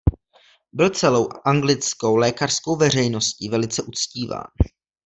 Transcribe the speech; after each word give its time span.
Byl 0.73 0.89
celou 0.89 1.29
anglickou 1.45 2.15
lékařskou 2.15 2.75
veřejností 2.75 3.49
velice 3.49 3.83
uctíván. 3.83 4.47